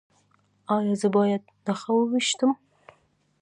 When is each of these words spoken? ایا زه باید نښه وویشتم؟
ایا 0.75 0.93
زه 1.01 1.07
باید 1.15 1.43
نښه 1.65 1.91
وویشتم؟ 1.95 2.51